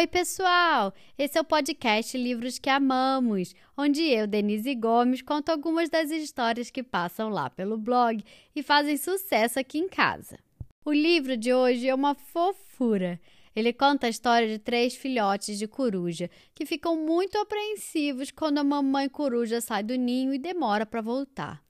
[0.00, 0.94] Oi, pessoal!
[1.18, 6.70] Esse é o podcast Livros que Amamos, onde eu, Denise Gomes, conto algumas das histórias
[6.70, 8.24] que passam lá pelo blog
[8.56, 10.38] e fazem sucesso aqui em casa.
[10.86, 13.20] O livro de hoje é uma fofura.
[13.54, 18.64] Ele conta a história de três filhotes de coruja que ficam muito apreensivos quando a
[18.64, 21.62] mamãe coruja sai do ninho e demora para voltar.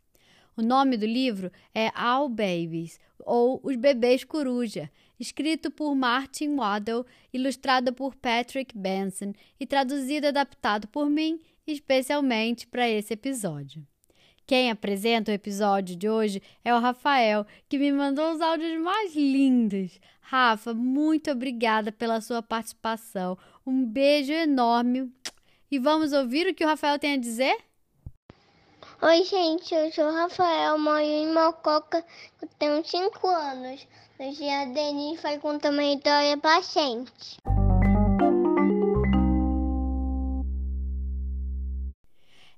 [0.57, 7.07] O nome do livro é All Babies, ou Os Bebês Coruja, escrito por Martin Waddell,
[7.33, 13.87] ilustrado por Patrick Benson e traduzido e adaptado por mim, especialmente para esse episódio.
[14.47, 19.15] Quem apresenta o episódio de hoje é o Rafael, que me mandou os áudios mais
[19.15, 20.01] lindos.
[20.21, 23.39] Rafa, muito obrigada pela sua participação.
[23.65, 25.09] Um beijo enorme.
[25.71, 27.57] E vamos ouvir o que o Rafael tem a dizer?
[29.03, 32.05] Oi, gente, eu sou o Rafael, moro em Mococa,
[32.43, 33.89] eu tenho 5 anos.
[34.19, 37.39] Hoje a Denise vai contar uma história pra gente.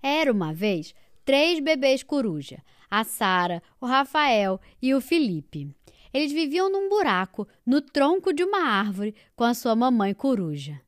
[0.02, 0.92] Era uma vez
[1.24, 5.72] três bebês coruja: a Sara, o Rafael e o Felipe.
[6.12, 10.80] Eles viviam num buraco no tronco de uma árvore com a sua mamãe coruja.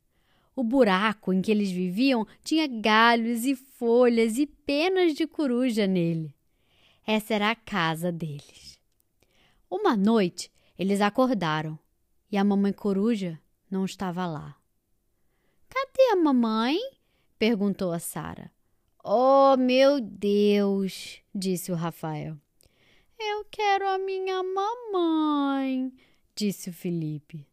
[0.56, 6.34] O buraco em que eles viviam tinha galhos e folhas e penas de coruja nele.
[7.06, 8.80] Essa era a casa deles.
[9.68, 11.78] Uma noite, eles acordaram
[12.30, 13.38] e a mamãe coruja
[13.70, 14.56] não estava lá.
[15.68, 16.78] Cadê a mamãe?
[17.38, 18.50] perguntou a Sara.
[19.02, 22.38] Oh, meu Deus, disse o Rafael.
[23.18, 25.92] Eu quero a minha mamãe,
[26.34, 27.46] disse o Felipe.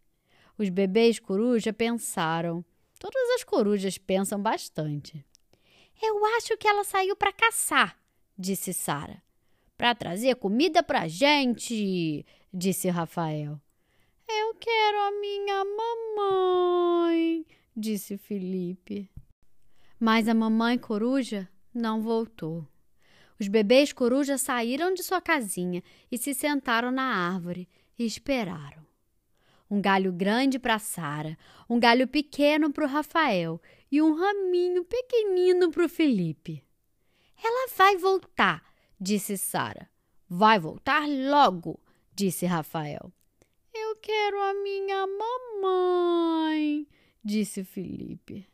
[0.58, 2.64] Os bebês coruja pensaram
[3.02, 5.26] Todas as corujas pensam bastante.
[6.00, 8.00] Eu acho que ela saiu para caçar,
[8.38, 9.24] disse Sara.
[9.76, 13.60] Para trazer comida para gente, disse Rafael.
[14.30, 17.44] Eu quero a minha mamãe,
[17.76, 19.09] disse Felipe.
[20.00, 22.68] Mas a mamãe coruja não voltou.
[23.40, 25.81] Os bebês coruja saíram de sua casinha
[26.12, 27.68] e se sentaram na árvore
[27.98, 28.91] e esperaram
[29.72, 31.38] um galho grande para Sara,
[31.70, 36.62] um galho pequeno para o Rafael e um raminho pequenino para o Felipe.
[37.42, 38.62] Ela vai voltar,
[39.00, 39.90] disse Sara.
[40.28, 41.80] Vai voltar logo,
[42.14, 43.14] disse Rafael.
[43.74, 46.86] Eu quero a minha mamãe,
[47.24, 48.46] disse Felipe.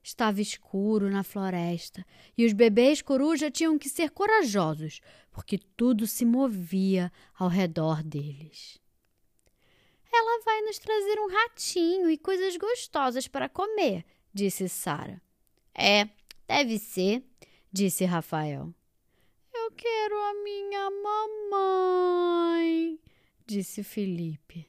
[0.00, 2.06] Estava escuro na floresta
[2.38, 8.81] e os bebês coruja tinham que ser corajosos, porque tudo se movia ao redor deles.
[10.12, 15.22] Ela vai nos trazer um ratinho e coisas gostosas para comer, disse Sara.
[15.74, 16.06] É,
[16.46, 17.24] deve ser,
[17.72, 18.74] disse Rafael.
[19.54, 20.90] Eu quero a minha
[22.50, 23.00] mamãe,
[23.46, 24.68] disse Felipe.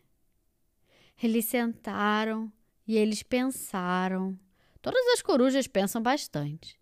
[1.21, 2.49] Eles sentaram
[2.87, 4.39] e eles pensaram.
[4.81, 6.79] Todas as corujas pensam bastante.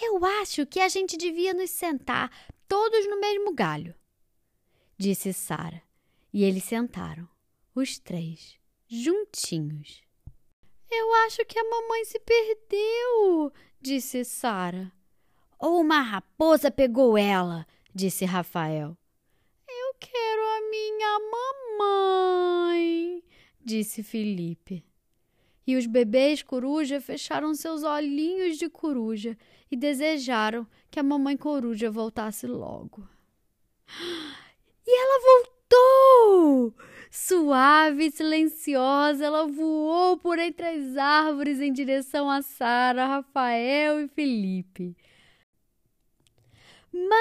[0.00, 2.30] Eu acho que a gente devia nos sentar
[2.66, 3.94] todos no mesmo galho,
[4.96, 5.82] disse Sara.
[6.32, 7.35] E eles sentaram
[7.80, 10.02] os três, juntinhos.
[10.90, 14.90] Eu acho que a mamãe se perdeu, disse Sara.
[15.58, 18.96] Ou uma raposa pegou ela, disse Rafael.
[19.68, 21.18] Eu quero a minha
[22.70, 23.22] mamãe,
[23.62, 24.82] disse Felipe.
[25.66, 29.36] E os bebês coruja fecharam seus olhinhos de coruja
[29.70, 33.06] e desejaram que a mamãe coruja voltasse logo.
[34.88, 35.55] E ela voltou!
[37.18, 44.08] Suave e silenciosa, ela voou por entre as árvores em direção a Sara, Rafael e
[44.08, 44.94] Felipe.
[46.92, 47.16] Mamãe!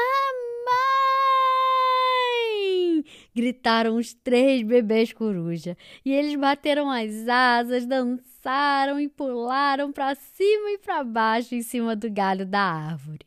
[3.34, 10.72] gritaram os três bebês coruja, e eles bateram as asas, dançaram e pularam para cima
[10.72, 13.26] e para baixo em cima do galho da árvore.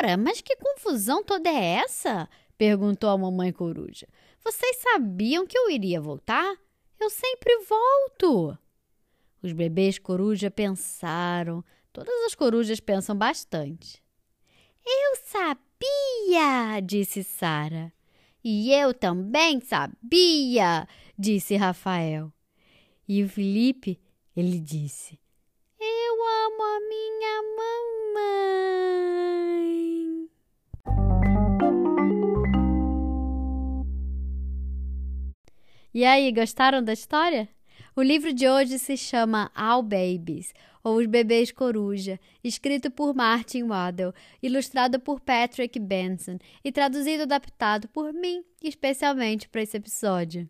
[0.00, 2.28] Ora, mas que confusão toda é essa?
[2.58, 4.08] perguntou a mamãe coruja.
[4.44, 6.56] Vocês sabiam que eu iria voltar?
[6.98, 8.58] Eu sempre volto.
[9.42, 11.64] Os bebês coruja pensaram.
[11.92, 14.02] Todas as corujas pensam bastante.
[14.84, 17.92] Eu sabia, disse Sara.
[18.42, 22.32] E eu também sabia, disse Rafael.
[23.06, 24.00] E o Felipe,
[24.36, 25.18] ele disse:
[25.78, 28.91] Eu amo a minha mamãe.
[35.94, 37.46] E aí, gostaram da história?
[37.94, 43.64] O livro de hoje se chama All Babies, ou Os Bebês Coruja, escrito por Martin
[43.64, 50.48] Waddell, ilustrado por Patrick Benson e traduzido e adaptado por mim, especialmente para esse episódio.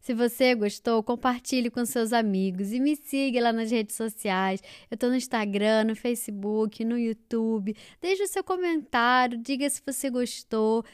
[0.00, 4.62] Se você gostou, compartilhe com seus amigos e me siga lá nas redes sociais.
[4.88, 7.76] Eu estou no Instagram, no Facebook, no YouTube.
[8.00, 10.84] Deixe o seu comentário, diga se você gostou.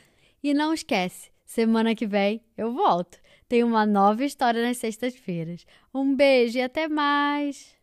[0.43, 3.19] E não esquece, semana que vem eu volto
[3.50, 5.67] tem uma nova história nas sextas-feiras.
[5.93, 7.75] Um beijo e até mais!